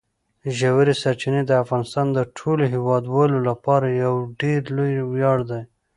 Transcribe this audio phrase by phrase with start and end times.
[0.57, 5.61] ژورې سرچینې د افغانستان د ټولو هیوادوالو لپاره یو ډېر لوی ویاړ دی.